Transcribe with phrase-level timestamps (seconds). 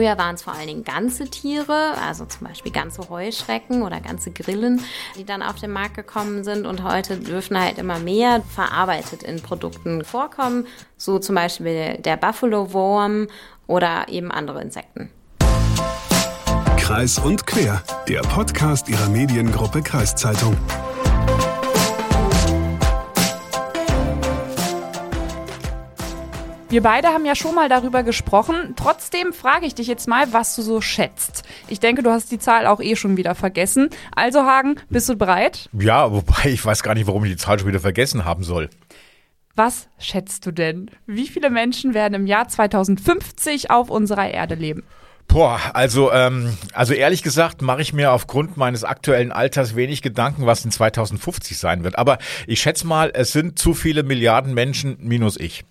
[0.00, 4.30] Früher waren es vor allen Dingen ganze Tiere, also zum Beispiel ganze Heuschrecken oder ganze
[4.30, 4.80] Grillen,
[5.18, 6.64] die dann auf den Markt gekommen sind.
[6.64, 10.66] Und heute dürfen halt immer mehr verarbeitet in Produkten vorkommen,
[10.96, 13.28] so zum Beispiel der Buffalo Worm
[13.66, 15.10] oder eben andere Insekten.
[16.78, 20.56] Kreis und Quer, der Podcast ihrer Mediengruppe Kreiszeitung.
[26.70, 28.74] Wir beide haben ja schon mal darüber gesprochen.
[28.76, 31.42] Trotzdem frage ich dich jetzt mal, was du so schätzt.
[31.66, 33.90] Ich denke, du hast die Zahl auch eh schon wieder vergessen.
[34.14, 35.68] Also Hagen, bist du bereit?
[35.72, 38.70] Ja, wobei ich weiß gar nicht, warum ich die Zahl schon wieder vergessen haben soll.
[39.56, 40.92] Was schätzt du denn?
[41.06, 44.84] Wie viele Menschen werden im Jahr 2050 auf unserer Erde leben?
[45.26, 50.46] Boah, also, ähm, also ehrlich gesagt mache ich mir aufgrund meines aktuellen Alters wenig Gedanken,
[50.46, 51.98] was in 2050 sein wird.
[51.98, 55.64] Aber ich schätze mal, es sind zu viele Milliarden Menschen minus ich.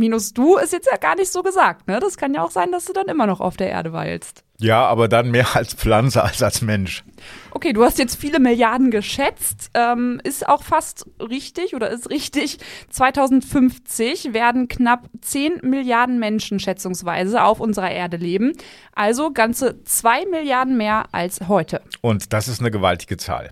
[0.00, 2.00] Minus du ist jetzt ja gar nicht so gesagt, ne?
[2.00, 4.44] Das kann ja auch sein, dass du dann immer noch auf der Erde weilst.
[4.58, 7.04] Ja, aber dann mehr als Pflanze als als Mensch.
[7.50, 9.70] Okay, du hast jetzt viele Milliarden geschätzt.
[9.74, 12.56] Ähm, ist auch fast richtig oder ist richtig.
[12.88, 18.54] 2050 werden knapp 10 Milliarden Menschen schätzungsweise auf unserer Erde leben.
[18.94, 21.82] Also ganze 2 Milliarden mehr als heute.
[22.00, 23.50] Und das ist eine gewaltige Zahl.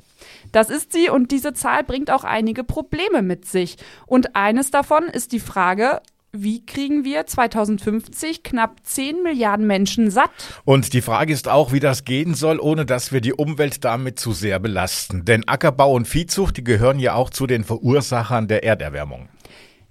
[0.53, 3.77] Das ist sie und diese Zahl bringt auch einige Probleme mit sich.
[4.07, 6.01] Und eines davon ist die Frage,
[6.33, 10.31] wie kriegen wir 2050 knapp 10 Milliarden Menschen satt?
[10.65, 14.19] Und die Frage ist auch, wie das gehen soll, ohne dass wir die Umwelt damit
[14.19, 15.25] zu sehr belasten.
[15.25, 19.29] Denn Ackerbau und Viehzucht, die gehören ja auch zu den Verursachern der Erderwärmung.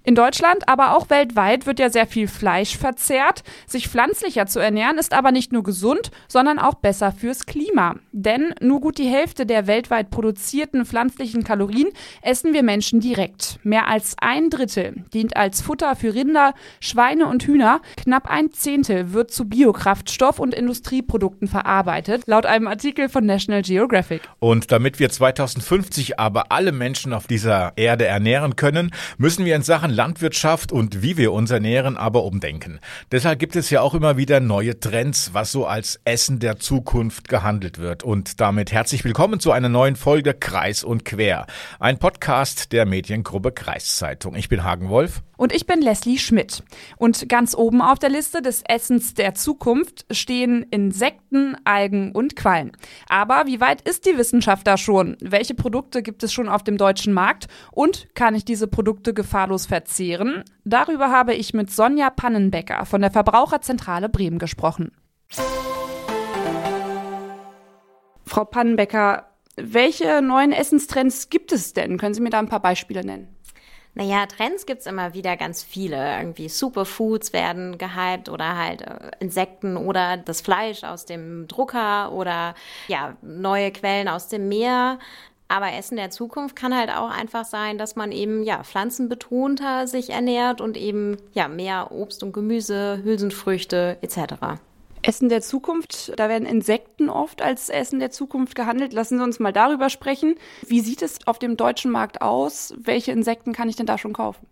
[0.08, 3.42] In Deutschland, aber auch weltweit wird ja sehr viel Fleisch verzehrt.
[3.66, 7.96] Sich pflanzlicher zu ernähren ist aber nicht nur gesund, sondern auch besser fürs Klima.
[8.12, 11.88] Denn nur gut die Hälfte der weltweit produzierten pflanzlichen Kalorien
[12.22, 13.58] essen wir Menschen direkt.
[13.64, 17.82] Mehr als ein Drittel dient als Futter für Rinder, Schweine und Hühner.
[17.98, 24.22] Knapp ein Zehntel wird zu Biokraftstoff und Industrieprodukten verarbeitet, laut einem Artikel von National Geographic.
[24.38, 29.60] Und damit wir 2050 aber alle Menschen auf dieser Erde ernähren können, müssen wir in
[29.60, 32.78] Sachen Landwirtschaft und wie wir uns ernähren aber umdenken.
[33.10, 37.28] Deshalb gibt es ja auch immer wieder neue Trends, was so als Essen der Zukunft
[37.28, 38.04] gehandelt wird.
[38.04, 41.46] Und damit herzlich willkommen zu einer neuen Folge Kreis und Quer.
[41.80, 44.36] Ein Podcast der Mediengruppe Kreiszeitung.
[44.36, 45.20] Ich bin Hagen Wolf.
[45.38, 46.64] Und ich bin Leslie Schmidt.
[46.98, 52.72] Und ganz oben auf der Liste des Essens der Zukunft stehen Insekten, Algen und Quallen.
[53.08, 55.16] Aber wie weit ist die Wissenschaft da schon?
[55.20, 57.46] Welche Produkte gibt es schon auf dem deutschen Markt?
[57.70, 60.42] Und kann ich diese Produkte gefahrlos verzehren?
[60.64, 64.90] Darüber habe ich mit Sonja Pannenbecker von der Verbraucherzentrale Bremen gesprochen.
[68.24, 71.96] Frau Pannenbecker, welche neuen Essenstrends gibt es denn?
[71.96, 73.37] Können Sie mir da ein paar Beispiele nennen?
[73.98, 76.18] Naja, Trends gibt's immer wieder ganz viele.
[76.18, 82.54] Irgendwie Superfoods werden gehypt oder halt äh, Insekten oder das Fleisch aus dem Drucker oder
[82.86, 85.00] ja, neue Quellen aus dem Meer.
[85.48, 90.10] Aber Essen der Zukunft kann halt auch einfach sein, dass man eben ja pflanzenbetonter sich
[90.10, 94.60] ernährt und eben ja mehr Obst und Gemüse, Hülsenfrüchte etc.
[95.08, 98.92] Essen der Zukunft, da werden Insekten oft als Essen der Zukunft gehandelt.
[98.92, 100.34] Lassen Sie uns mal darüber sprechen.
[100.66, 102.74] Wie sieht es auf dem deutschen Markt aus?
[102.76, 104.46] Welche Insekten kann ich denn da schon kaufen?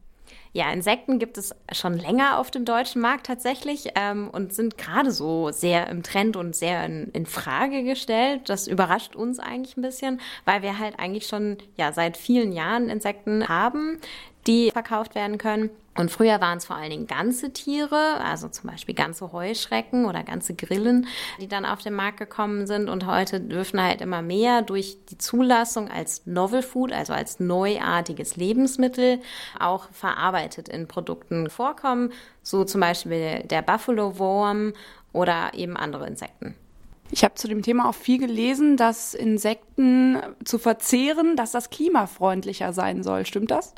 [0.54, 5.10] Ja, Insekten gibt es schon länger auf dem deutschen Markt tatsächlich ähm, und sind gerade
[5.10, 8.48] so sehr im Trend und sehr in, in, Frage gestellt.
[8.48, 12.88] Das überrascht uns eigentlich ein bisschen, weil wir halt eigentlich schon ja seit vielen Jahren
[12.88, 13.98] Insekten haben,
[14.46, 15.68] die verkauft werden können.
[15.96, 20.22] Und früher waren es vor allen Dingen ganze Tiere, also zum Beispiel ganze Heuschrecken oder
[20.22, 21.06] ganze Grillen,
[21.40, 22.88] die dann auf den Markt gekommen sind.
[22.88, 28.36] Und heute dürfen halt immer mehr durch die Zulassung als Novel Food, also als neuartiges
[28.36, 29.20] Lebensmittel,
[29.58, 32.12] auch verarbeitet in Produkten vorkommen.
[32.42, 34.72] So zum Beispiel der Buffalo Worm
[35.12, 36.54] oder eben andere Insekten.
[37.10, 42.72] Ich habe zu dem Thema auch viel gelesen, dass Insekten zu verzehren, dass das klimafreundlicher
[42.72, 43.26] sein soll.
[43.26, 43.74] Stimmt das?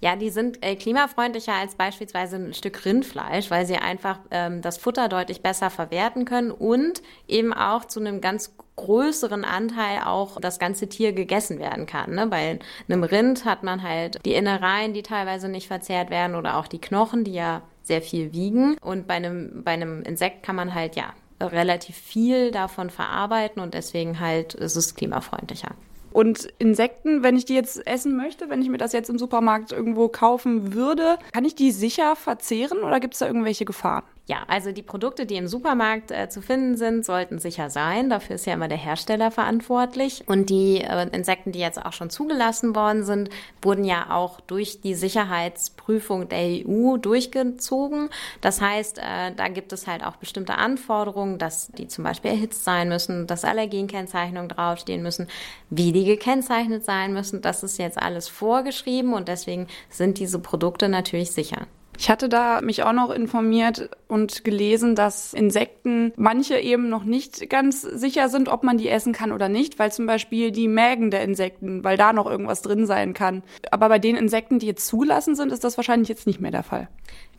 [0.00, 4.76] Ja, die sind äh, klimafreundlicher als beispielsweise ein Stück Rindfleisch, weil sie einfach ähm, das
[4.76, 10.58] Futter deutlich besser verwerten können und eben auch zu einem ganz größeren Anteil auch das
[10.58, 12.14] ganze Tier gegessen werden kann.
[12.14, 12.26] Ne?
[12.26, 12.58] Bei
[12.88, 16.80] einem Rind hat man halt die Innereien, die teilweise nicht verzehrt werden oder auch die
[16.80, 18.76] Knochen, die ja sehr viel wiegen.
[18.80, 21.12] Und bei einem, bei einem Insekt kann man halt ja
[21.46, 25.74] relativ viel davon verarbeiten und deswegen halt ist es klimafreundlicher.
[26.12, 29.72] Und Insekten, wenn ich die jetzt essen möchte, wenn ich mir das jetzt im Supermarkt
[29.72, 34.04] irgendwo kaufen würde, kann ich die sicher verzehren oder gibt es da irgendwelche Gefahren?
[34.32, 38.08] Ja, also die Produkte, die im Supermarkt äh, zu finden sind, sollten sicher sein.
[38.08, 40.24] Dafür ist ja immer der Hersteller verantwortlich.
[40.26, 43.28] Und die äh, Insekten, die jetzt auch schon zugelassen worden sind,
[43.60, 48.08] wurden ja auch durch die Sicherheitsprüfung der EU durchgezogen.
[48.40, 52.64] Das heißt, äh, da gibt es halt auch bestimmte Anforderungen, dass die zum Beispiel erhitzt
[52.64, 55.28] sein müssen, dass Allergenkennzeichnungen draufstehen müssen,
[55.68, 57.42] wie die gekennzeichnet sein müssen.
[57.42, 61.66] Das ist jetzt alles vorgeschrieben und deswegen sind diese Produkte natürlich sicher.
[61.98, 67.50] Ich hatte da mich auch noch informiert und gelesen, dass Insekten manche eben noch nicht
[67.50, 71.10] ganz sicher sind, ob man die essen kann oder nicht, weil zum Beispiel die Mägen
[71.10, 73.42] der Insekten, weil da noch irgendwas drin sein kann.
[73.70, 76.62] Aber bei den Insekten, die jetzt zugelassen sind, ist das wahrscheinlich jetzt nicht mehr der
[76.62, 76.88] Fall.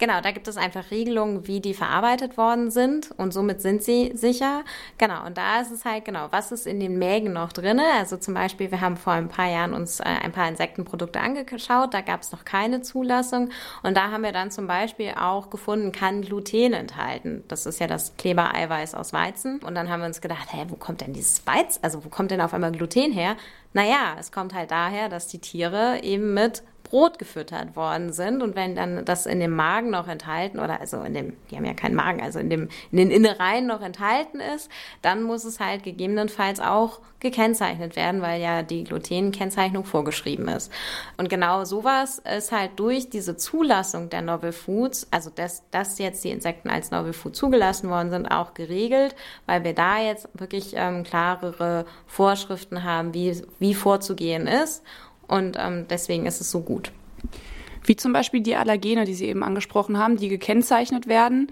[0.03, 4.11] Genau, da gibt es einfach Regelungen, wie die verarbeitet worden sind und somit sind sie
[4.15, 4.65] sicher.
[4.97, 7.85] Genau, und da ist es halt genau, was ist in den Mägen noch drinne?
[7.99, 11.93] Also zum Beispiel, wir haben vor ein paar Jahren uns äh, ein paar Insektenprodukte angeschaut,
[11.93, 13.51] da gab es noch keine Zulassung
[13.81, 17.45] und da haben wir dann zum Beispiel auch gefunden, kann Gluten enthalten.
[17.47, 19.59] Das ist ja das Klebereiweiß aus Weizen.
[19.59, 22.31] Und dann haben wir uns gedacht, hä, wo kommt denn dieses Weiz, also wo kommt
[22.31, 23.37] denn auf einmal Gluten her?
[23.71, 26.61] Naja, es kommt halt daher, dass die Tiere eben mit
[26.93, 31.01] Brot gefüttert worden sind und wenn dann das in dem Magen noch enthalten oder also
[31.01, 34.39] in dem, die haben ja keinen Magen, also in dem, in den Innereien noch enthalten
[34.39, 34.69] ist,
[35.01, 40.71] dann muss es halt gegebenenfalls auch gekennzeichnet werden, weil ja die Glutenkennzeichnung vorgeschrieben ist.
[41.17, 46.23] Und genau sowas ist halt durch diese Zulassung der Novel Foods, also dass, dass jetzt
[46.23, 49.15] die Insekten als Novel Food zugelassen worden sind, auch geregelt,
[49.47, 54.83] weil wir da jetzt wirklich ähm, klarere Vorschriften haben, wie, wie vorzugehen ist.
[55.33, 56.91] Und ähm, deswegen ist es so gut.
[57.83, 61.51] Wie zum Beispiel die Allergene, die Sie eben angesprochen haben, die gekennzeichnet werden.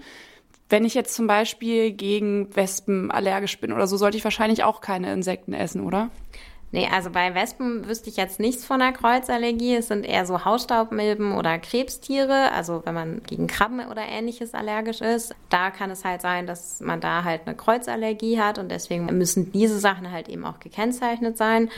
[0.68, 4.82] Wenn ich jetzt zum Beispiel gegen Wespen allergisch bin oder so, sollte ich wahrscheinlich auch
[4.82, 6.10] keine Insekten essen, oder?
[6.70, 9.74] Nee, also bei Wespen wüsste ich jetzt nichts von einer Kreuzallergie.
[9.74, 12.52] Es sind eher so Hausstaubmilben oder Krebstiere.
[12.52, 16.78] Also wenn man gegen Krabben oder ähnliches allergisch ist, da kann es halt sein, dass
[16.80, 21.36] man da halt eine Kreuzallergie hat und deswegen müssen diese Sachen halt eben auch gekennzeichnet
[21.36, 21.68] sein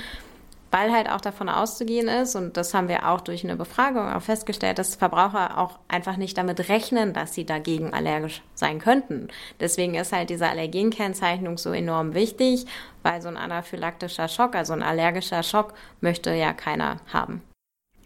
[0.74, 4.22] weil halt auch davon auszugehen ist, und das haben wir auch durch eine Befragung auch
[4.22, 9.28] festgestellt, dass Verbraucher auch einfach nicht damit rechnen, dass sie dagegen allergisch sein könnten.
[9.60, 12.66] Deswegen ist halt diese Allergenkennzeichnung so enorm wichtig,
[13.04, 17.40] weil so ein anaphylaktischer Schock, also ein allergischer Schock, möchte ja keiner haben.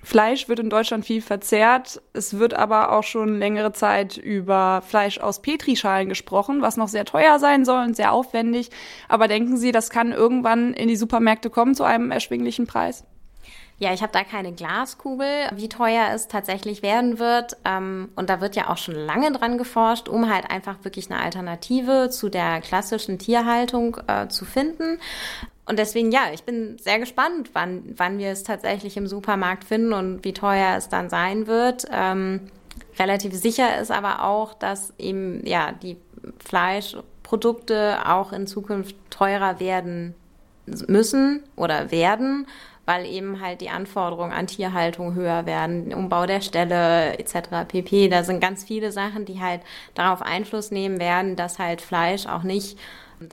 [0.03, 2.01] Fleisch wird in Deutschland viel verzehrt.
[2.13, 7.05] Es wird aber auch schon längere Zeit über Fleisch aus Petrischalen gesprochen, was noch sehr
[7.05, 8.71] teuer sein soll und sehr aufwendig.
[9.09, 13.05] Aber denken Sie, das kann irgendwann in die Supermärkte kommen zu einem erschwinglichen Preis?
[13.81, 17.57] Ja, ich habe da keine Glaskugel, wie teuer es tatsächlich werden wird.
[17.65, 21.21] Ähm, und da wird ja auch schon lange dran geforscht, um halt einfach wirklich eine
[21.21, 24.99] Alternative zu der klassischen Tierhaltung äh, zu finden.
[25.65, 29.93] Und deswegen, ja, ich bin sehr gespannt, wann, wann wir es tatsächlich im Supermarkt finden
[29.93, 31.85] und wie teuer es dann sein wird.
[31.93, 32.51] Ähm,
[32.99, 35.99] relativ sicher ist aber auch, dass eben, ja, die
[36.45, 40.15] Fleischprodukte auch in Zukunft teurer werden
[40.67, 42.47] müssen oder werden,
[42.89, 47.69] weil eben halt die Anforderungen an Tierhaltung höher werden, Umbau der Ställe etc.
[47.69, 48.09] pp.
[48.09, 49.61] Da sind ganz viele Sachen, die halt
[49.93, 52.79] darauf Einfluss nehmen werden, dass halt Fleisch auch nicht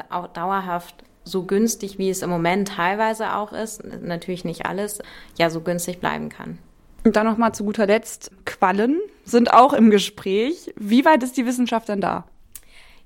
[0.09, 4.99] auch dauerhaft so günstig, wie es im Moment teilweise auch ist, natürlich nicht alles,
[5.39, 6.57] ja so günstig bleiben kann.
[7.05, 10.73] Und dann nochmal zu guter Letzt, Quallen sind auch im Gespräch.
[10.75, 12.25] Wie weit ist die Wissenschaft denn da?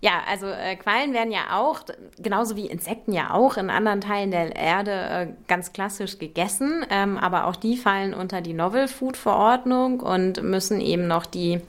[0.01, 1.81] Ja, also äh, Quallen werden ja auch,
[2.17, 6.85] genauso wie Insekten ja auch, in anderen Teilen der Erde äh, ganz klassisch gegessen.
[6.89, 11.59] Ähm, aber auch die fallen unter die Novel Food Verordnung und müssen eben noch die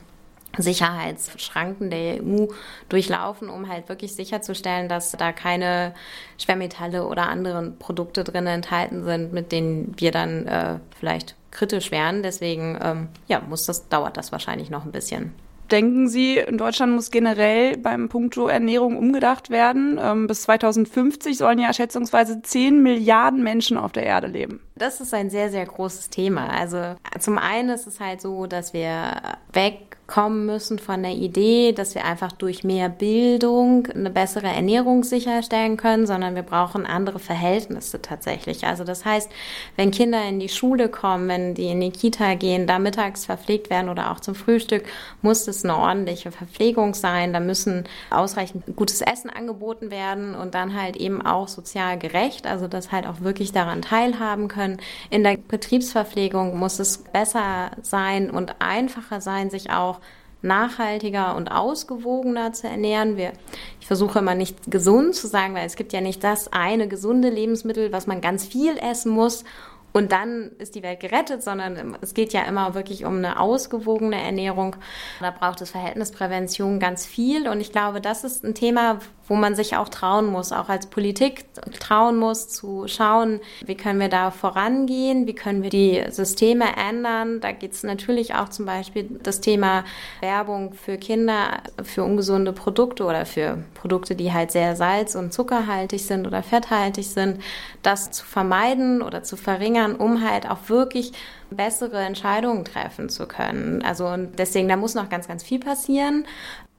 [0.57, 2.47] Sicherheitsschranken der EU
[2.89, 5.95] durchlaufen, um halt wirklich sicherzustellen, dass da keine
[6.39, 12.23] Schwermetalle oder andere Produkte drin enthalten sind, mit denen wir dann äh, vielleicht kritisch wären.
[12.23, 15.35] Deswegen ähm, ja, muss das, dauert das wahrscheinlich noch ein bisschen.
[15.71, 20.01] Denken Sie, in Deutschland muss generell beim Punkto Ernährung umgedacht werden?
[20.03, 24.61] Ähm, bis 2050 sollen ja schätzungsweise 10 Milliarden Menschen auf der Erde leben.
[24.75, 26.49] Das ist ein sehr, sehr großes Thema.
[26.49, 29.13] Also zum einen ist es halt so, dass wir
[29.53, 35.05] weg kommen müssen von der Idee, dass wir einfach durch mehr Bildung eine bessere Ernährung
[35.05, 38.67] sicherstellen können, sondern wir brauchen andere Verhältnisse tatsächlich.
[38.67, 39.31] Also das heißt,
[39.77, 43.71] wenn Kinder in die Schule kommen, wenn die in die Kita gehen, da mittags verpflegt
[43.71, 44.83] werden oder auch zum Frühstück,
[45.23, 47.33] muss es eine ordentliche Verpflegung sein.
[47.33, 52.67] Da müssen ausreichend gutes Essen angeboten werden und dann halt eben auch sozial gerecht, also
[52.67, 54.79] dass halt auch wirklich daran teilhaben können.
[55.09, 60.00] In der Betriebsverpflegung muss es besser sein und einfacher sein, sich auch
[60.43, 63.17] nachhaltiger und ausgewogener zu ernähren.
[63.17, 63.33] Wir,
[63.81, 67.29] ich versuche immer nicht gesund zu sagen, weil es gibt ja nicht das eine gesunde
[67.29, 69.45] Lebensmittel, was man ganz viel essen muss
[69.93, 74.21] und dann ist die Welt gerettet, sondern es geht ja immer wirklich um eine ausgewogene
[74.21, 74.77] Ernährung.
[75.19, 77.49] Da braucht es Verhältnisprävention ganz viel.
[77.49, 80.87] Und ich glaube, das ist ein Thema, wo man sich auch trauen muss, auch als
[80.87, 81.45] Politik
[81.79, 87.41] trauen muss, zu schauen, wie können wir da vorangehen, wie können wir die Systeme ändern.
[87.41, 89.85] Da geht es natürlich auch zum Beispiel das Thema
[90.21, 96.05] Werbung für Kinder, für ungesunde Produkte oder für Produkte, die halt sehr salz- und zuckerhaltig
[96.05, 97.41] sind oder fetthaltig sind,
[97.83, 101.13] das zu vermeiden oder zu verringern um halt auch wirklich
[101.51, 103.83] bessere Entscheidungen treffen zu können.
[103.83, 106.25] Also und deswegen, da muss noch ganz, ganz viel passieren.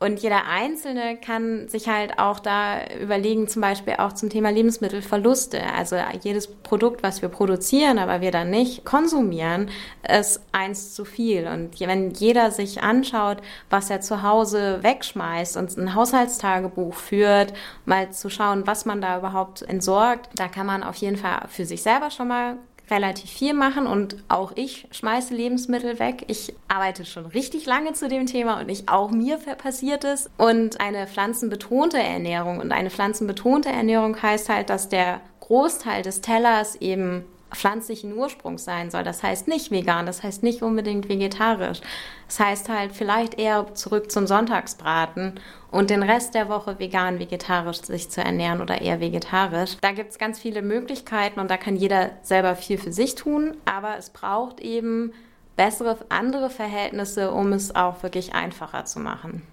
[0.02, 5.62] Und jeder Einzelne kann sich halt auch da überlegen, zum Beispiel auch zum Thema Lebensmittelverluste.
[5.78, 9.70] Also jedes Produkt, was wir produzieren, aber wir dann nicht konsumieren,
[10.10, 11.46] ist eins zu viel.
[11.46, 13.38] Und wenn jeder sich anschaut,
[13.70, 17.54] was er zu Hause wegschmeißt und ein Haushaltstagebuch führt,
[17.86, 21.66] mal zu schauen, was man da überhaupt entsorgt, da kann man auf jeden Fall für
[21.66, 22.58] sich selber schon mal
[22.92, 26.26] relativ viel machen und auch ich schmeiße Lebensmittel weg.
[26.28, 30.30] Ich arbeite schon richtig lange zu dem Thema und ich auch mir passiert es.
[30.38, 36.76] Und eine pflanzenbetonte Ernährung und eine pflanzenbetonte Ernährung heißt halt, dass der Großteil des Tellers
[36.76, 39.04] eben pflanzlichen Ursprungs sein soll.
[39.04, 41.82] Das heißt nicht vegan, das heißt nicht unbedingt vegetarisch.
[42.28, 45.40] Das heißt halt vielleicht eher zurück zum Sonntagsbraten
[45.70, 49.78] und den Rest der Woche vegan, vegetarisch sich zu ernähren oder eher vegetarisch.
[49.82, 53.56] Da gibt es ganz viele Möglichkeiten und da kann jeder selber viel für sich tun,
[53.66, 55.14] aber es braucht eben
[55.56, 59.44] bessere andere Verhältnisse, um es auch wirklich einfacher zu machen.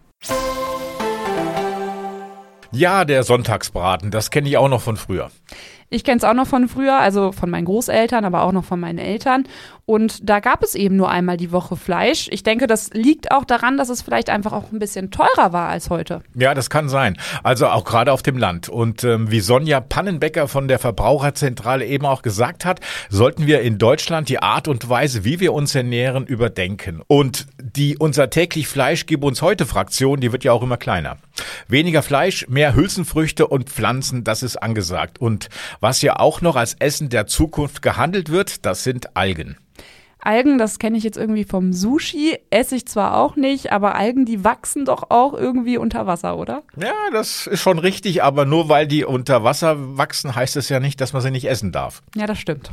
[2.70, 5.30] Ja, der Sonntagsbraten, das kenne ich auch noch von früher.
[5.90, 8.78] Ich kenne es auch noch von früher, also von meinen Großeltern, aber auch noch von
[8.78, 9.44] meinen Eltern.
[9.88, 12.28] Und da gab es eben nur einmal die Woche Fleisch.
[12.30, 15.70] Ich denke, das liegt auch daran, dass es vielleicht einfach auch ein bisschen teurer war
[15.70, 16.20] als heute.
[16.34, 17.16] Ja, das kann sein.
[17.42, 18.68] Also auch gerade auf dem Land.
[18.68, 23.78] Und ähm, wie Sonja Pannenbecker von der Verbraucherzentrale eben auch gesagt hat, sollten wir in
[23.78, 27.00] Deutschland die Art und Weise, wie wir uns ernähren, überdenken.
[27.06, 31.16] Und die unser täglich Fleisch gib uns heute Fraktion, die wird ja auch immer kleiner.
[31.66, 35.18] Weniger Fleisch, mehr Hülsenfrüchte und Pflanzen, das ist angesagt.
[35.18, 35.48] Und
[35.80, 39.56] was ja auch noch als Essen der Zukunft gehandelt wird, das sind Algen.
[40.20, 44.24] Algen, das kenne ich jetzt irgendwie vom Sushi, esse ich zwar auch nicht, aber Algen,
[44.24, 46.64] die wachsen doch auch irgendwie unter Wasser, oder?
[46.76, 50.80] Ja, das ist schon richtig, aber nur weil die unter Wasser wachsen, heißt es ja
[50.80, 52.02] nicht, dass man sie nicht essen darf.
[52.16, 52.70] Ja, das stimmt.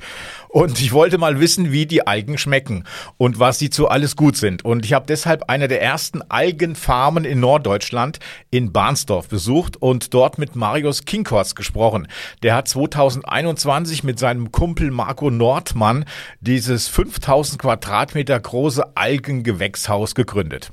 [0.49, 2.85] Und ich wollte mal wissen, wie die Algen schmecken
[3.17, 4.65] und was sie zu alles gut sind.
[4.65, 10.39] Und ich habe deshalb eine der ersten Algenfarmen in Norddeutschland in Barnsdorf besucht und dort
[10.39, 12.07] mit Marius Kinkhorst gesprochen.
[12.41, 16.05] Der hat 2021 mit seinem Kumpel Marco Nordmann
[16.39, 20.72] dieses 5000 1000 Quadratmeter große Algengewächshaus gegründet.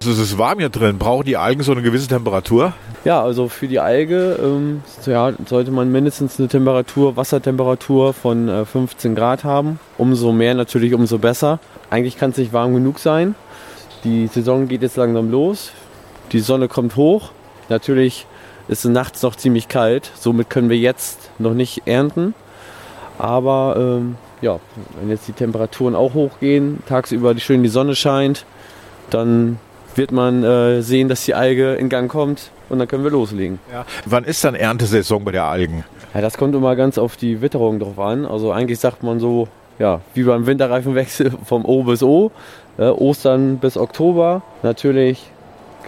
[0.00, 0.98] Also es ist warm hier drin.
[0.98, 2.72] Brauchen die Algen so eine gewisse Temperatur?
[3.04, 8.64] Ja, also für die Alge ähm, ja, sollte man mindestens eine Temperatur, Wassertemperatur von äh,
[8.64, 9.78] 15 Grad haben.
[9.98, 11.60] Umso mehr natürlich, umso besser.
[11.88, 13.36] Eigentlich kann es nicht warm genug sein.
[14.02, 15.70] Die Saison geht jetzt langsam los.
[16.32, 17.30] Die Sonne kommt hoch.
[17.68, 18.26] Natürlich
[18.66, 20.10] ist es nachts noch ziemlich kalt.
[20.18, 22.34] Somit können wir jetzt noch nicht ernten.
[23.18, 24.58] Aber ähm, ja,
[25.00, 28.44] wenn jetzt die Temperaturen auch hochgehen, tagsüber die schön die Sonne scheint,
[29.10, 29.58] dann
[29.94, 33.58] wird man äh, sehen, dass die Alge in Gang kommt und dann können wir loslegen.
[33.72, 33.86] Ja.
[34.04, 35.84] Wann ist dann Erntesaison bei der Algen?
[36.14, 38.26] Ja, das kommt immer ganz auf die Witterung drauf an.
[38.26, 42.30] Also eigentlich sagt man so, ja, wie beim Winterreifenwechsel vom O bis O,
[42.78, 44.42] äh, Ostern bis Oktober.
[44.62, 45.30] Natürlich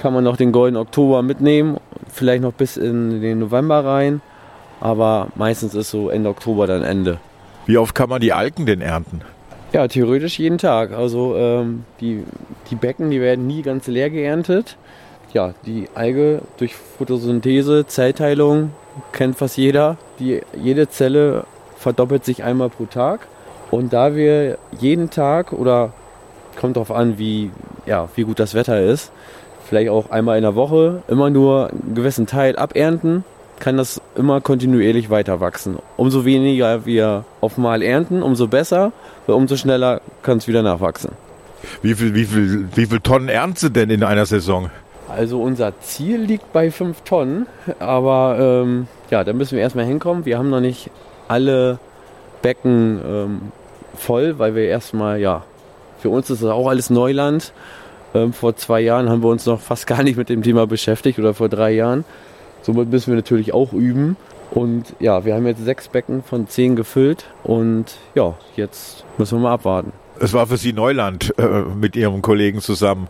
[0.00, 1.76] kann man noch den goldenen Oktober mitnehmen,
[2.08, 4.22] vielleicht noch bis in den November rein
[4.80, 7.18] aber meistens ist so Ende Oktober dann Ende.
[7.66, 9.22] Wie oft kann man die Algen denn ernten?
[9.72, 10.92] Ja, theoretisch jeden Tag.
[10.92, 12.24] Also ähm, die,
[12.70, 14.76] die Becken, die werden nie ganz leer geerntet.
[15.34, 18.72] Ja, die Alge durch Photosynthese, Zellteilung,
[19.12, 19.98] kennt fast jeder.
[20.18, 21.44] Die, jede Zelle
[21.76, 23.26] verdoppelt sich einmal pro Tag.
[23.70, 25.92] Und da wir jeden Tag oder
[26.58, 27.50] kommt darauf an, wie,
[27.84, 29.12] ja, wie gut das Wetter ist,
[29.66, 33.24] vielleicht auch einmal in der Woche immer nur einen gewissen Teil abernten
[33.58, 35.78] kann das immer kontinuierlich weiter wachsen.
[35.96, 38.92] Umso weniger wir auf Mal ernten, umso besser,
[39.26, 41.12] weil umso schneller kann es wieder nachwachsen.
[41.82, 44.70] Wie viel, wie, viel, wie viel Tonnen ernten Sie denn in einer Saison?
[45.08, 47.46] Also unser Ziel liegt bei 5 Tonnen,
[47.78, 50.26] aber ähm, ja, da müssen wir erstmal hinkommen.
[50.26, 50.90] Wir haben noch nicht
[51.28, 51.78] alle
[52.42, 53.40] Becken ähm,
[53.94, 55.44] voll, weil wir erstmal, ja,
[55.98, 57.52] für uns ist das auch alles Neuland.
[58.14, 61.18] Ähm, vor zwei Jahren haben wir uns noch fast gar nicht mit dem Thema beschäftigt
[61.18, 62.04] oder vor drei Jahren.
[62.68, 64.18] Somit müssen wir natürlich auch üben.
[64.50, 69.44] Und ja, wir haben jetzt sechs Becken von zehn gefüllt und ja, jetzt müssen wir
[69.44, 69.90] mal abwarten.
[70.20, 73.08] Es war für Sie Neuland äh, mit Ihrem Kollegen zusammen.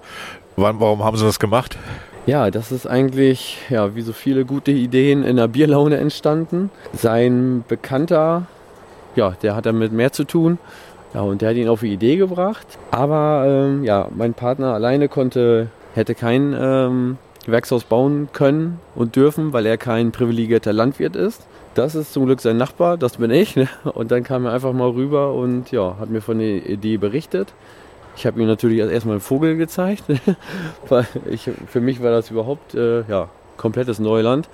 [0.55, 1.77] Wann, warum haben Sie das gemacht?
[2.25, 6.71] Ja, das ist eigentlich, ja, wie so viele gute Ideen in der Bierlaune entstanden.
[6.93, 8.47] Sein Bekannter,
[9.17, 10.59] ja, der hat damit mehr zu tun.
[11.15, 12.67] Ja, und der hat ihn auf die Idee gebracht.
[12.93, 19.55] Aber ähm, ja, mein Partner alleine konnte, hätte kein ähm, Gewerkshaus bauen können und dürfen,
[19.55, 21.47] weil er kein privilegierter Landwirt ist.
[21.73, 23.57] Das ist zum Glück sein Nachbar, das bin ich.
[23.57, 23.69] Ne?
[23.85, 27.55] Und dann kam er einfach mal rüber und ja, hat mir von der Idee berichtet.
[28.17, 30.05] Ich habe ihm natürlich erstmal einen Vogel gezeigt,
[30.91, 34.51] weil ich, für mich war das überhaupt äh, ja, komplettes Neuland.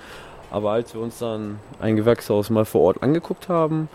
[0.49, 3.89] Aber als wir uns dann ein Gewächshaus mal vor Ort angeguckt haben,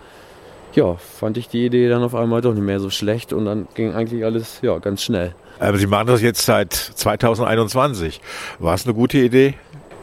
[0.74, 3.68] ja, fand ich die Idee dann auf einmal doch nicht mehr so schlecht und dann
[3.74, 5.34] ging eigentlich alles ja, ganz schnell.
[5.58, 8.20] Aber Sie machen das jetzt seit 2021.
[8.58, 9.54] War es eine gute Idee?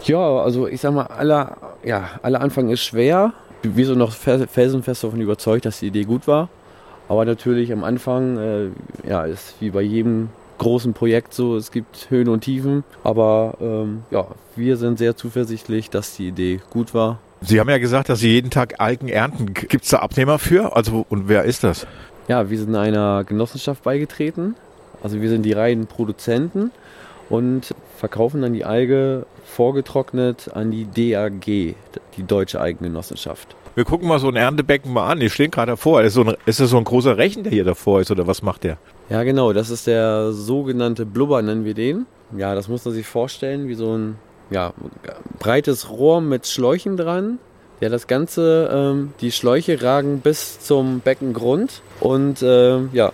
[0.04, 3.34] Ja, also ich sag mal, aller, ja, aller Anfang ist schwer.
[3.64, 6.50] Wir sind noch felsenfest davon überzeugt, dass die Idee gut war.
[7.10, 8.68] Aber natürlich am Anfang, äh,
[9.08, 12.84] ja, ist wie bei jedem großen Projekt so, es gibt Höhen und Tiefen.
[13.04, 17.20] Aber ähm, ja, wir sind sehr zuversichtlich, dass die Idee gut war.
[17.42, 19.54] Sie haben ja gesagt, dass Sie jeden Tag Algen ernten.
[19.54, 20.76] Gibt es da Abnehmer für?
[20.76, 21.86] Also, und wer ist das?
[22.28, 24.56] Ja, wir sind einer Genossenschaft beigetreten.
[25.04, 26.72] Also wir sind die reinen Produzenten
[27.30, 31.76] und verkaufen dann die Alge vorgetrocknet an die DAG, die
[32.26, 33.56] Deutsche Algengenossenschaft.
[33.76, 35.20] Wir gucken mal so ein Erntebecken mal an.
[35.20, 36.02] Die stehen gerade davor.
[36.02, 38.42] Ist, so ein, ist das so ein großer Rechen, der hier davor ist oder was
[38.42, 38.78] macht der?
[39.10, 39.54] Ja, genau.
[39.54, 42.08] Das ist der sogenannte Blubber, nennen wir den.
[42.36, 44.16] Ja, das muss man sich vorstellen, wie so ein
[44.50, 44.74] ja,
[45.40, 47.40] breites Rohr mit Schläuchen dran.
[47.80, 53.14] Ja, das Ganze, ähm, die Schläuche ragen bis zum Beckengrund und äh, ja,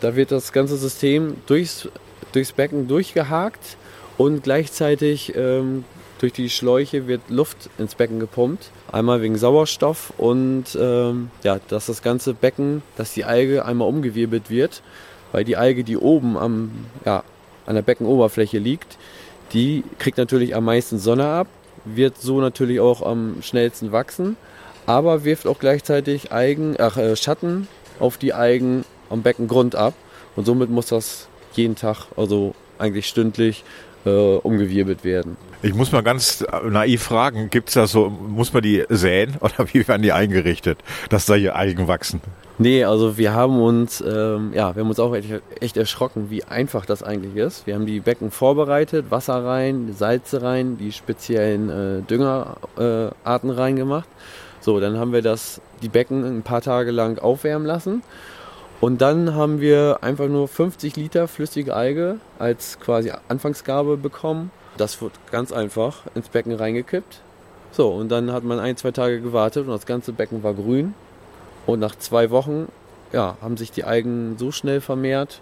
[0.00, 1.88] da wird das ganze System durchs,
[2.32, 3.76] durchs Becken durchgehakt
[4.18, 5.84] und gleichzeitig ähm,
[6.20, 8.70] durch die Schläuche wird Luft ins Becken gepumpt.
[8.92, 14.50] Einmal wegen Sauerstoff und ähm, ja, dass das ganze Becken, dass die Alge einmal umgewirbelt
[14.50, 14.82] wird,
[15.32, 16.72] weil die Alge, die oben am,
[17.04, 17.22] ja,
[17.66, 18.98] an der Beckenoberfläche liegt,
[19.52, 21.48] die kriegt natürlich am meisten Sonne ab,
[21.84, 24.36] wird so natürlich auch am schnellsten wachsen,
[24.86, 29.94] aber wirft auch gleichzeitig Algen, ach, äh, Schatten auf die Algen am Beckengrund ab
[30.36, 33.64] und somit muss das jeden Tag, also eigentlich stündlich,
[34.04, 35.36] äh, umgewirbelt werden.
[35.62, 39.86] Ich muss mal ganz naiv fragen, gibt's da so, muss man die säen oder wie
[39.86, 40.78] werden die eingerichtet,
[41.10, 42.22] dass da hier Algen wachsen?
[42.56, 45.28] Nee, also wir haben uns, ähm, ja, wir haben uns auch echt,
[45.60, 47.66] echt, erschrocken, wie einfach das eigentlich ist.
[47.66, 54.08] Wir haben die Becken vorbereitet, Wasser rein, Salze rein, die speziellen äh, Düngerarten äh, reingemacht.
[54.60, 58.02] So, dann haben wir das, die Becken ein paar Tage lang aufwärmen lassen.
[58.80, 65.00] Und dann haben wir einfach nur 50 Liter flüssige Alge als quasi Anfangsgabe bekommen das
[65.02, 67.20] wird ganz einfach ins Becken reingekippt.
[67.72, 70.94] So, und dann hat man ein, zwei Tage gewartet und das ganze Becken war grün.
[71.66, 72.68] Und nach zwei Wochen
[73.12, 75.40] ja, haben sich die Algen so schnell vermehrt,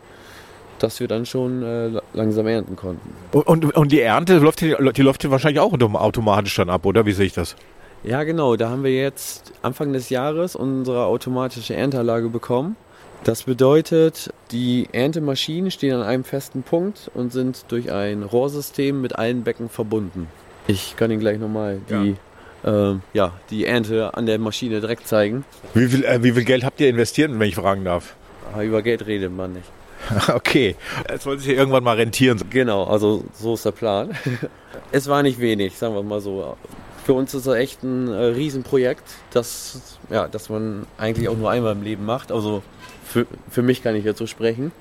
[0.78, 3.14] dass wir dann schon äh, langsam ernten konnten.
[3.32, 7.06] Und, und, die Ernte, läuft die, die läuft hier wahrscheinlich auch automatisch dann ab, oder?
[7.06, 7.56] Wie sehe ich das?
[8.04, 8.56] Ja, genau.
[8.56, 12.76] Da haben wir jetzt Anfang des Jahres unsere automatische Ernteanlage bekommen.
[13.24, 19.16] Das bedeutet, die Erntemaschinen stehen an einem festen Punkt und sind durch ein Rohrsystem mit
[19.16, 20.28] allen Becken verbunden.
[20.66, 22.16] Ich kann Ihnen gleich nochmal die,
[22.64, 22.92] ja.
[22.92, 25.44] Äh, ja, die Ernte an der Maschine direkt zeigen.
[25.74, 28.14] Wie viel, äh, wie viel Geld habt ihr investiert, wenn ich fragen darf?
[28.54, 29.68] Ah, über Geld redet man nicht.
[30.28, 30.76] Okay,
[31.08, 32.40] es soll sich ja irgendwann mal rentieren.
[32.50, 34.16] Genau, also so ist der Plan.
[34.92, 36.56] es war nicht wenig, sagen wir mal so.
[37.04, 41.50] Für uns ist das echt ein äh, Riesenprojekt, das, ja, das man eigentlich auch nur
[41.50, 42.30] einmal im Leben macht.
[42.30, 42.62] Also
[43.08, 44.72] für, für mich kann ich jetzt so sprechen.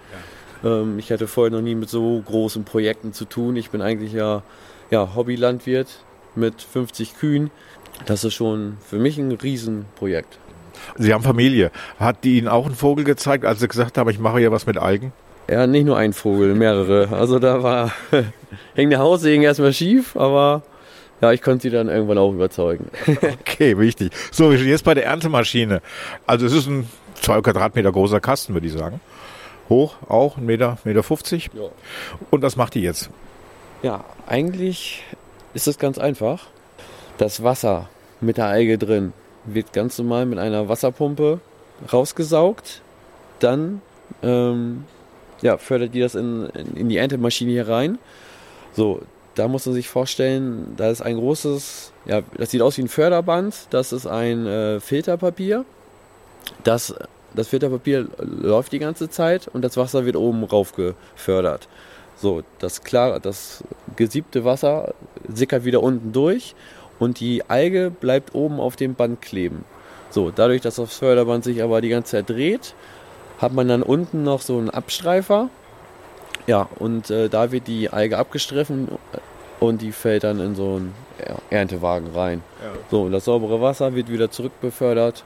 [0.64, 0.82] Ja.
[0.82, 3.56] Ähm, ich hatte vorher noch nie mit so großen Projekten zu tun.
[3.56, 4.44] Ich bin eigentlich ja,
[4.92, 5.88] ja Hobbylandwirt
[6.36, 7.52] mit 50 Kühen.
[8.06, 10.38] Das ist schon für mich ein Riesenprojekt.
[10.98, 11.72] Sie haben Familie.
[12.00, 14.68] Hat die Ihnen auch einen Vogel gezeigt, als Sie gesagt haben, ich mache hier was
[14.68, 15.12] mit Algen?
[15.50, 17.10] Ja, nicht nur ein Vogel, mehrere.
[17.12, 17.92] Also da war,
[18.76, 20.62] hing der Haussegen erstmal schief, aber
[21.22, 22.92] ja, ich konnte sie dann irgendwann auch überzeugen.
[23.42, 24.12] okay, wichtig.
[24.32, 25.82] So, wir sind jetzt bei der Erntemaschine.
[26.28, 26.88] Also es ist ein
[27.22, 29.00] zwei Quadratmeter großer Kasten, würde ich sagen.
[29.70, 31.50] Hoch auch, 1,50 Meter, Meter 50.
[31.54, 31.64] Ja.
[32.32, 33.10] Und was macht die jetzt?
[33.84, 35.04] Ja, eigentlich
[35.54, 36.48] ist es ganz einfach.
[37.18, 37.90] Das Wasser
[38.22, 39.14] mit der Alge drin
[39.46, 41.40] wird ganz normal mit einer Wasserpumpe
[41.92, 42.82] rausgesaugt.
[43.40, 43.82] Dann
[44.24, 44.86] ähm,
[45.42, 48.00] ja, fördert die das in, in, die Erntemaschine hier rein.
[48.74, 49.02] So,
[49.36, 52.88] da muss man sich vorstellen, da ist ein großes, ja, das sieht aus wie ein
[52.88, 55.66] Förderband, das ist ein äh, Filterpapier.
[56.64, 56.94] Das,
[57.34, 61.68] das Filterpapier läuft die ganze Zeit und das Wasser wird oben rauf gefördert.
[62.16, 63.64] So, das klare, das
[63.96, 64.94] gesiebte Wasser
[65.28, 66.56] sickert wieder unten durch
[67.00, 69.66] und die Alge bleibt oben auf dem Band kleben.
[70.10, 72.74] So, dadurch, dass das Förderband sich aber die ganze Zeit dreht,
[73.38, 75.50] hat man dann unten noch so einen Abstreifer.
[76.48, 78.88] Ja, und äh, da wird die Alge abgestriffen
[79.60, 80.96] und die fällt dann in so einen
[81.50, 82.42] Erntewagen rein.
[82.64, 82.72] Ja.
[82.90, 85.24] So, und das saubere Wasser wird wieder zurückbefördert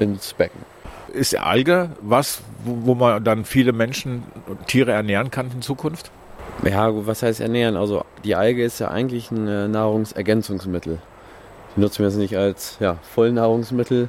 [0.00, 0.60] ins Becken.
[1.12, 6.10] Ist Alge was, wo, man dann viele Menschen und Tiere ernähren kann in Zukunft?
[6.64, 7.76] Ja, was heißt ernähren?
[7.76, 10.98] Also die Alge ist ja eigentlich ein äh, Nahrungsergänzungsmittel.
[11.76, 14.08] Die nutzen wir jetzt nicht als ja, Vollnahrungsmittel,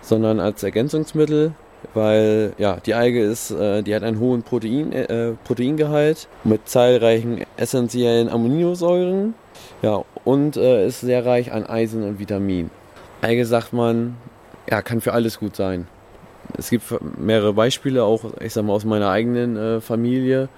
[0.00, 1.52] sondern als Ergänzungsmittel,
[1.94, 7.44] weil ja, die Alge ist, äh, die hat einen hohen Protein, äh, Proteingehalt mit zahlreichen
[7.56, 9.34] essentiellen Aminosäuren
[9.82, 12.70] ja, und äh, ist sehr reich an Eisen und Vitamin.
[13.22, 14.16] Alge sagt man,
[14.68, 15.86] ja, kann für alles gut sein.
[16.56, 16.84] Es gibt
[17.18, 20.48] mehrere Beispiele, auch ich sag mal aus meiner eigenen äh, Familie.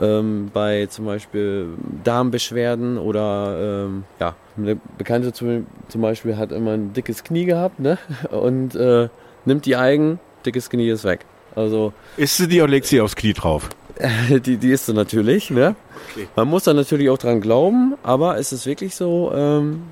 [0.00, 1.70] Ähm, bei zum Beispiel
[2.04, 7.80] Darmbeschwerden oder ähm, ja, eine Bekannte zum, zum, Beispiel hat immer ein dickes Knie gehabt
[7.80, 7.98] ne?
[8.30, 9.08] und äh,
[9.44, 11.24] nimmt die Algen, dickes Knie ist weg.
[11.56, 13.70] Also isst sie die oder legt sie aufs Knie drauf?
[14.30, 15.50] die, die ist sie natürlich.
[15.50, 15.74] Ne?
[16.12, 16.28] Okay.
[16.36, 19.82] Man muss da natürlich auch dran glauben, aber es ist wirklich so, ähm,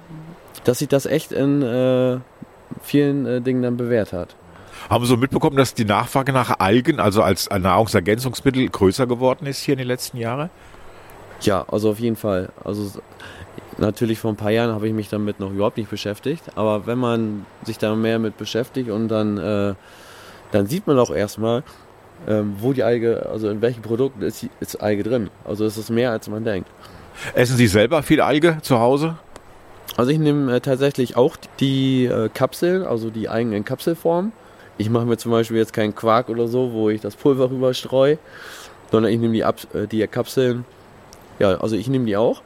[0.65, 2.19] dass sich das echt in äh,
[2.83, 4.35] vielen äh, Dingen dann bewährt hat.
[4.91, 9.63] Haben Sie so mitbekommen, dass die Nachfrage nach Algen, also als Nahrungsergänzungsmittel, größer geworden ist
[9.63, 10.51] hier in den letzten Jahren?
[11.41, 12.51] Ja, also auf jeden Fall.
[12.65, 13.01] Also
[13.79, 16.99] natürlich vor ein paar Jahren habe ich mich damit noch überhaupt nicht beschäftigt, aber wenn
[16.99, 19.75] man sich da mehr mit beschäftigt und dann, äh,
[20.53, 21.63] dann sieht man auch erstmal,
[22.29, 25.31] ähm, wo die Alge, also in welchen Produkten ist, ist Alge drin.
[25.45, 26.71] Also es ist mehr, als man denkt.
[27.35, 29.17] Essen Sie selber viel Alge zu Hause?
[29.97, 34.33] Also ich nehme äh, tatsächlich auch die äh, Kapseln, also die Algen in Kapselform.
[34.79, 37.73] Ich mache mir zum Beispiel jetzt keinen Quark oder so, wo ich das Pulver rüber
[37.73, 38.19] streue,
[38.91, 40.67] sondern ich nehme die, Ab äh, die Kapseln.
[41.39, 42.43] Ja, also ich nehme die auch.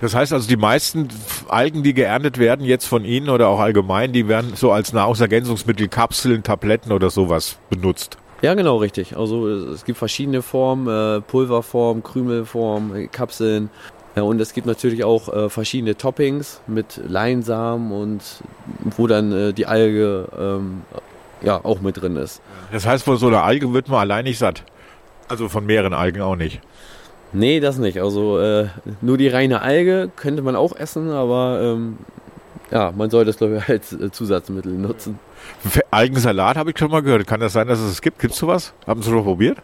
[0.00, 1.08] Das heißt also, die meisten
[1.48, 5.88] Algen, die geerntet werden, jetzt von Ihnen oder auch allgemein, die werden so als Nahrungsergänzungsmittel,
[5.88, 8.16] Kapseln, Tabletten oder sowas benutzt.
[8.40, 9.16] Ja, genau, richtig.
[9.16, 13.70] Also es gibt verschiedene Formen, äh, Pulverform, Krümelform, Kapseln.
[14.18, 18.20] Ja, und es gibt natürlich auch äh, verschiedene Toppings mit Leinsamen und
[18.96, 20.82] wo dann äh, die Alge ähm,
[21.40, 22.42] ja auch mit drin ist.
[22.72, 24.64] Das heißt, von so einer Alge wird man allein nicht satt.
[25.28, 26.60] Also von mehreren Algen auch nicht.
[27.32, 28.00] Nee, das nicht.
[28.00, 28.70] Also äh,
[29.02, 31.98] nur die reine Alge könnte man auch essen, aber ähm,
[32.72, 35.20] ja, man soll das glaube ich als äh, Zusatzmittel nutzen.
[35.92, 37.24] Algensalat habe ich schon mal gehört.
[37.28, 38.18] Kann das sein, dass es es gibt?
[38.18, 38.74] Gibt es sowas?
[38.84, 39.58] Haben Sie schon probiert?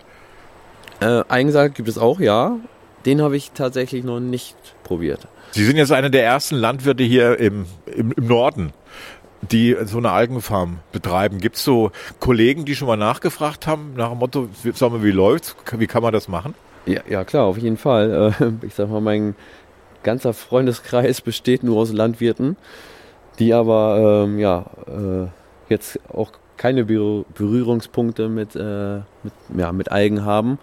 [1.00, 2.56] Äh, Algensalat gibt es auch, ja.
[3.06, 5.28] Den habe ich tatsächlich noch nicht probiert.
[5.52, 8.72] Sie sind jetzt einer der ersten Landwirte hier im, im, im Norden
[9.50, 11.38] die so eine Algenfarm betreiben.
[11.38, 11.90] Gibt es so
[12.20, 15.54] Kollegen, die schon mal nachgefragt haben, nach dem Motto, sag mal, wie läuft's?
[15.76, 16.54] Wie kann man das machen?
[16.86, 18.34] Ja, ja klar, auf jeden Fall.
[18.40, 19.34] Äh, ich sag mal, mein
[20.02, 22.56] ganzer Freundeskreis besteht nur aus Landwirten,
[23.38, 25.26] die aber ähm, ja, äh,
[25.68, 30.58] jetzt auch keine Berührungspunkte mit, äh, mit, ja, mit Algen haben.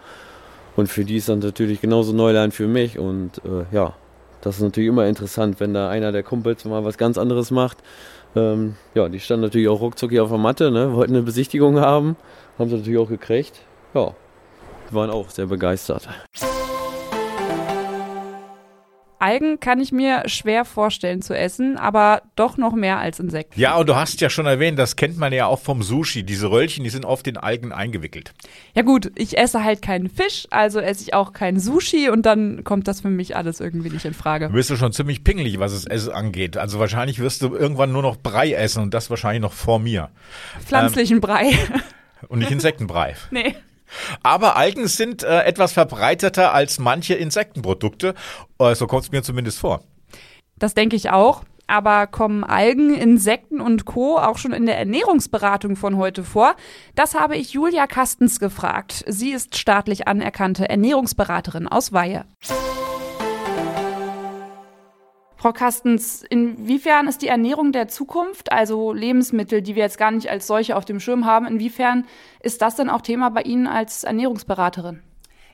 [0.76, 2.98] Und für die ist das natürlich genauso Neuland für mich.
[2.98, 3.94] Und äh, ja,
[4.42, 7.78] das ist natürlich immer interessant, wenn da einer der Kumpels mal was ganz anderes macht
[8.36, 10.94] ähm, ja, die standen natürlich auch ruckzuck hier auf der Matte, ne?
[10.94, 12.16] wollten eine Besichtigung haben,
[12.58, 13.62] haben sie natürlich auch gekriegt.
[13.94, 14.14] Ja,
[14.92, 16.08] waren auch sehr begeistert.
[19.22, 23.60] Algen kann ich mir schwer vorstellen zu essen, aber doch noch mehr als Insekten.
[23.60, 26.24] Ja, und du hast ja schon erwähnt, das kennt man ja auch vom Sushi.
[26.24, 28.34] Diese Röllchen, die sind oft in Algen eingewickelt.
[28.74, 32.64] Ja gut, ich esse halt keinen Fisch, also esse ich auch kein Sushi und dann
[32.64, 34.48] kommt das für mich alles irgendwie nicht in Frage.
[34.48, 36.58] Du bist du schon ziemlich pingelig, was es Essen angeht.
[36.58, 40.10] Also wahrscheinlich wirst du irgendwann nur noch Brei essen und das wahrscheinlich noch vor mir.
[40.66, 41.52] Pflanzlichen ähm, Brei.
[42.28, 43.16] Und nicht Insektenbrei.
[43.32, 43.56] nee.
[44.24, 48.16] Aber Algen sind äh, etwas verbreiteter als manche Insektenprodukte.
[48.60, 49.82] Äh, so kommt es mir zumindest vor.
[50.58, 51.44] Das denke ich auch.
[51.68, 54.18] Aber kommen Algen, Insekten und Co.
[54.18, 56.56] auch schon in der Ernährungsberatung von heute vor?
[56.96, 59.06] Das habe ich Julia Kastens gefragt.
[59.08, 62.26] Sie ist staatlich anerkannte Ernährungsberaterin aus Weihe.
[65.42, 70.30] Frau Kastens, inwiefern ist die Ernährung der Zukunft, also Lebensmittel, die wir jetzt gar nicht
[70.30, 72.06] als solche auf dem Schirm haben, inwiefern
[72.42, 75.02] ist das denn auch Thema bei Ihnen als Ernährungsberaterin?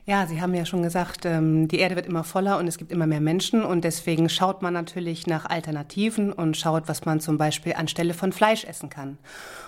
[0.08, 2.92] Ja, Sie haben ja schon gesagt, ähm, die Erde wird immer voller und es gibt
[2.92, 7.36] immer mehr Menschen und deswegen schaut man natürlich nach Alternativen und schaut, was man zum
[7.36, 9.18] Beispiel anstelle von Fleisch essen kann.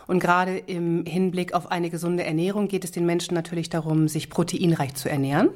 [0.07, 4.31] Und gerade im Hinblick auf eine gesunde Ernährung geht es den Menschen natürlich darum, sich
[4.31, 5.51] proteinreich zu ernähren.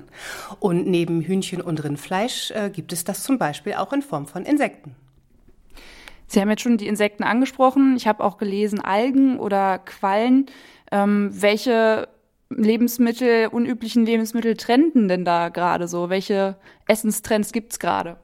[0.60, 4.44] Und neben Hühnchen und Rindfleisch äh, gibt es das zum Beispiel auch in Form von
[4.44, 4.94] Insekten.
[6.26, 7.96] Sie haben jetzt schon die Insekten angesprochen.
[7.96, 10.44] Ich habe auch gelesen, Algen oder Quallen.
[10.92, 12.06] Ähm, welche
[12.56, 16.10] Lebensmittel, unüblichen Lebensmittel trenden denn da gerade so?
[16.10, 18.16] Welche Essenstrends gibt es gerade?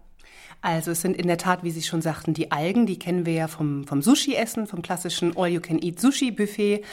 [0.62, 3.32] Also es sind in der Tat, wie Sie schon sagten, die Algen, die kennen wir
[3.32, 6.84] ja vom, vom Sushi-Essen, vom klassischen All-You-Can-Eat-Sushi-Buffet.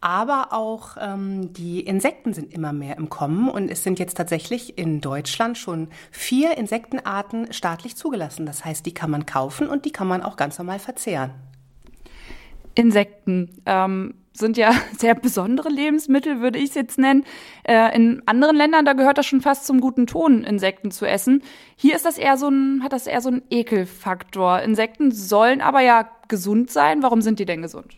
[0.00, 4.78] Aber auch ähm, die Insekten sind immer mehr im Kommen und es sind jetzt tatsächlich
[4.78, 8.46] in Deutschland schon vier Insektenarten staatlich zugelassen.
[8.46, 11.30] Das heißt, die kann man kaufen und die kann man auch ganz normal verzehren.
[12.74, 17.24] Insekten ähm, sind ja sehr besondere Lebensmittel, würde ich es jetzt nennen.
[17.64, 21.42] Äh, in anderen Ländern, da gehört das schon fast zum guten Ton, Insekten zu essen.
[21.76, 24.60] Hier ist das eher so ein, hat das eher so einen Ekelfaktor.
[24.60, 27.02] Insekten sollen aber ja gesund sein.
[27.02, 27.96] Warum sind die denn gesund?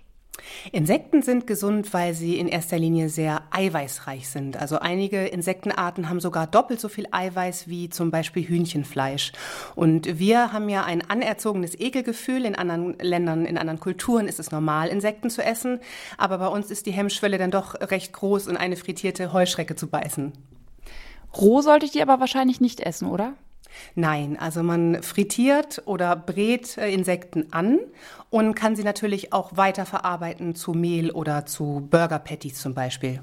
[0.72, 4.56] Insekten sind gesund, weil sie in erster Linie sehr eiweißreich sind.
[4.56, 9.32] Also einige Insektenarten haben sogar doppelt so viel Eiweiß wie zum Beispiel Hühnchenfleisch.
[9.74, 12.44] Und wir haben ja ein anerzogenes Ekelgefühl.
[12.44, 15.80] In anderen Ländern, in anderen Kulturen ist es normal, Insekten zu essen.
[16.16, 19.88] Aber bei uns ist die Hemmschwelle dann doch recht groß, in eine frittierte Heuschrecke zu
[19.88, 20.32] beißen.
[21.36, 23.34] Roh sollte ich die aber wahrscheinlich nicht essen, oder?
[23.94, 27.78] Nein, also man frittiert oder brät äh, Insekten an
[28.30, 33.20] und kann sie natürlich auch weiterverarbeiten zu Mehl oder zu Burger Patties zum Beispiel.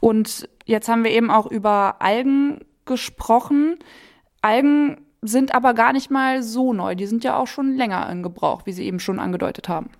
[0.00, 3.78] Und jetzt haben wir eben auch über Algen gesprochen.
[4.40, 6.96] Algen sind aber gar nicht mal so neu.
[6.96, 9.90] Die sind ja auch schon länger in Gebrauch, wie Sie eben schon angedeutet haben.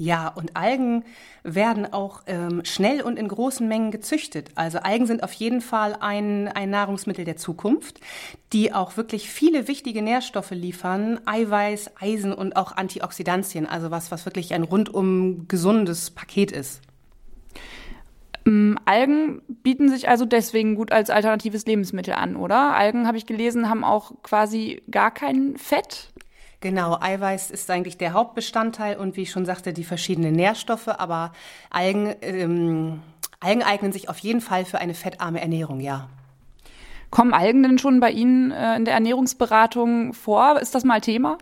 [0.00, 1.04] Ja, und Algen
[1.42, 4.48] werden auch ähm, schnell und in großen Mengen gezüchtet.
[4.54, 8.00] Also Algen sind auf jeden Fall ein, ein Nahrungsmittel der Zukunft,
[8.54, 14.24] die auch wirklich viele wichtige Nährstoffe liefern, Eiweiß, Eisen und auch Antioxidantien, also was, was
[14.24, 16.80] wirklich ein rundum gesundes Paket ist.
[18.46, 22.74] Ähm, Algen bieten sich also deswegen gut als alternatives Lebensmittel an, oder?
[22.74, 26.10] Algen, habe ich gelesen, haben auch quasi gar kein Fett.
[26.60, 31.32] Genau, Eiweiß ist eigentlich der Hauptbestandteil und wie ich schon sagte, die verschiedenen Nährstoffe, aber
[31.70, 33.00] Algen, ähm,
[33.40, 36.10] Algen eignen sich auf jeden Fall für eine fettarme Ernährung, ja.
[37.10, 40.60] Kommen Algen denn schon bei Ihnen äh, in der Ernährungsberatung vor?
[40.60, 41.38] Ist das mal Thema?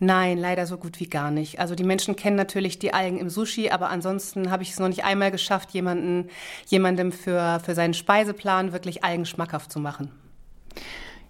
[0.00, 1.60] Nein, leider so gut wie gar nicht.
[1.60, 4.88] Also die Menschen kennen natürlich die Algen im Sushi, aber ansonsten habe ich es noch
[4.88, 6.28] nicht einmal geschafft, jemanden,
[6.66, 10.10] jemandem für, für seinen Speiseplan wirklich Algen schmackhaft zu machen.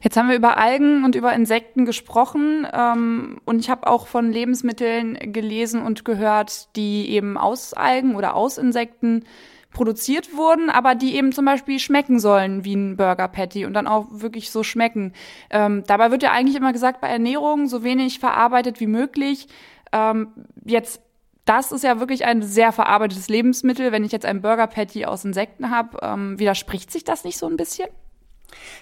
[0.03, 4.33] Jetzt haben wir über Algen und über Insekten gesprochen ähm, und ich habe auch von
[4.33, 9.25] Lebensmitteln gelesen und gehört, die eben aus Algen oder aus Insekten
[9.71, 13.87] produziert wurden, aber die eben zum Beispiel schmecken sollen wie ein Burger Patty und dann
[13.87, 15.13] auch wirklich so schmecken.
[15.51, 19.47] Ähm, dabei wird ja eigentlich immer gesagt, bei Ernährung so wenig verarbeitet wie möglich.
[19.93, 20.33] Ähm,
[20.65, 21.01] jetzt
[21.45, 23.93] das ist ja wirklich ein sehr verarbeitetes Lebensmittel.
[23.93, 27.47] Wenn ich jetzt ein Burger Patty aus Insekten habe, ähm, widerspricht sich das nicht so
[27.47, 27.89] ein bisschen?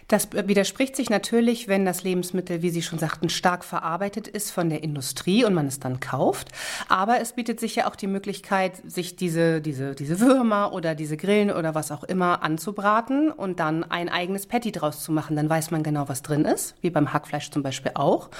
[0.09, 4.69] Das widerspricht sich natürlich, wenn das Lebensmittel, wie Sie schon sagten, stark verarbeitet ist von
[4.69, 6.49] der Industrie und man es dann kauft.
[6.89, 11.17] Aber es bietet sich ja auch die Möglichkeit, sich diese, diese, diese Würmer oder diese
[11.17, 15.37] Grillen oder was auch immer anzubraten und dann ein eigenes Patty draus zu machen.
[15.37, 18.31] Dann weiß man genau, was drin ist, wie beim Hackfleisch zum Beispiel auch.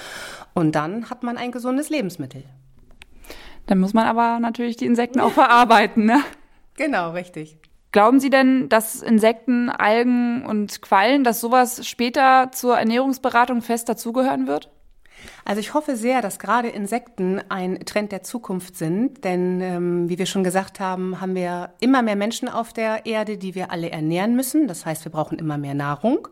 [0.53, 2.43] Und dann hat man ein gesundes Lebensmittel.
[3.67, 6.21] Dann muss man aber natürlich die Insekten auch verarbeiten, ne?
[6.75, 7.57] Genau, richtig.
[7.91, 14.47] Glauben Sie denn, dass Insekten, Algen und Quallen, dass sowas später zur Ernährungsberatung fest dazugehören
[14.47, 14.69] wird?
[15.45, 20.17] Also ich hoffe sehr, dass gerade Insekten ein Trend der Zukunft sind, denn ähm, wie
[20.17, 23.91] wir schon gesagt haben, haben wir immer mehr Menschen auf der Erde, die wir alle
[23.91, 24.67] ernähren müssen.
[24.67, 26.27] Das heißt, wir brauchen immer mehr Nahrung.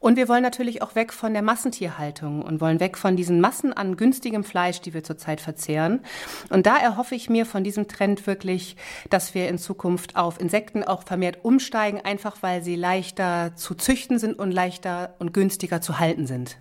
[0.00, 3.74] Und wir wollen natürlich auch weg von der Massentierhaltung und wollen weg von diesen Massen
[3.74, 6.00] an günstigem Fleisch, die wir zurzeit verzehren.
[6.48, 8.76] Und da erhoffe ich mir von diesem Trend wirklich,
[9.10, 14.18] dass wir in Zukunft auf Insekten auch vermehrt umsteigen, einfach weil sie leichter zu züchten
[14.18, 16.56] sind und leichter und günstiger zu halten sind.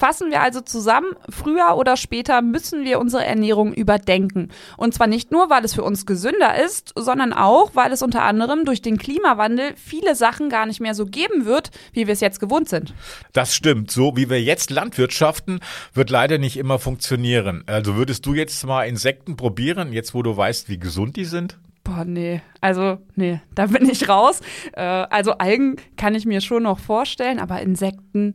[0.00, 4.48] Fassen wir also zusammen, früher oder später müssen wir unsere Ernährung überdenken.
[4.78, 8.22] Und zwar nicht nur, weil es für uns gesünder ist, sondern auch, weil es unter
[8.22, 12.20] anderem durch den Klimawandel viele Sachen gar nicht mehr so geben wird, wie wir es
[12.20, 12.94] jetzt gewohnt sind.
[13.34, 13.90] Das stimmt.
[13.90, 15.60] So wie wir jetzt landwirtschaften,
[15.92, 17.62] wird leider nicht immer funktionieren.
[17.66, 21.58] Also würdest du jetzt mal Insekten probieren, jetzt wo du weißt, wie gesund die sind?
[21.84, 22.40] Boah, nee.
[22.62, 24.40] Also, nee, da bin ich raus.
[24.72, 28.32] Äh, also Algen kann ich mir schon noch vorstellen, aber Insekten,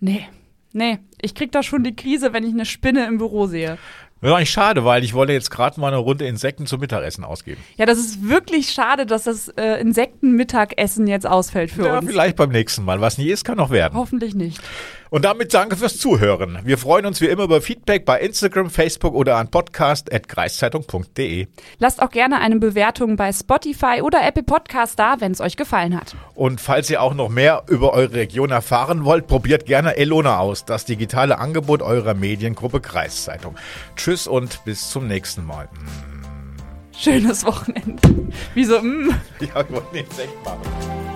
[0.00, 0.26] nee.
[0.72, 3.78] Nee, ich krieg da schon die Krise, wenn ich eine Spinne im Büro sehe.
[4.20, 7.22] Das ist eigentlich schade, weil ich wollte jetzt gerade mal eine Runde Insekten zum Mittagessen
[7.22, 7.62] ausgeben.
[7.76, 12.10] Ja, das ist wirklich schade, dass das äh, Insektenmittagessen jetzt ausfällt für ja, uns.
[12.10, 13.00] Vielleicht beim nächsten Mal.
[13.00, 13.94] Was nie ist, kann noch werden.
[13.94, 14.60] Hoffentlich nicht.
[15.10, 16.58] Und damit danke fürs Zuhören.
[16.64, 21.46] Wir freuen uns wie immer über Feedback bei Instagram, Facebook oder an podcast.kreiszeitung.de.
[21.78, 25.96] Lasst auch gerne eine Bewertung bei Spotify oder Apple Podcast da, wenn es euch gefallen
[25.96, 26.16] hat.
[26.34, 30.64] Und falls ihr auch noch mehr über eure Region erfahren wollt, probiert gerne Elona aus,
[30.64, 33.56] das digitale Angebot eurer Mediengruppe Kreiszeitung.
[33.94, 35.68] Tschüss und bis zum nächsten Mal.
[36.98, 38.02] Schönes Wochenende.
[38.54, 38.80] Wieso?
[38.80, 39.10] Mm.
[39.40, 41.15] Ja, ich wollte nicht echt machen.